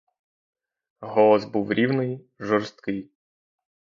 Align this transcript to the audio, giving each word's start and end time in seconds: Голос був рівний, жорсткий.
Голос 1.01 1.45
був 1.45 1.73
рівний, 1.73 2.25
жорсткий. 2.39 3.11